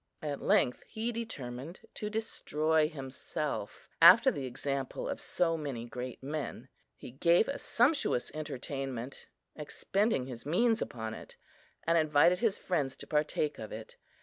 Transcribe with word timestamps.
At 0.23 0.41
length 0.41 0.83
he 0.87 1.11
determined 1.11 1.81
to 1.93 2.09
destroy 2.09 2.89
himself, 2.89 3.87
after 4.01 4.31
the 4.31 4.47
example 4.47 5.07
of 5.07 5.21
so 5.21 5.55
many 5.55 5.85
great 5.85 6.23
men. 6.23 6.69
He 6.95 7.11
gave 7.11 7.47
a 7.47 7.59
sumptuous 7.59 8.31
entertainment, 8.33 9.27
expending 9.55 10.25
his 10.25 10.43
means 10.43 10.81
upon 10.81 11.13
it, 11.13 11.35
and 11.83 11.99
invited 11.99 12.39
his 12.39 12.57
friends 12.57 12.95
to 12.97 13.05
partake 13.05 13.59
of 13.59 13.71
it. 13.71 13.95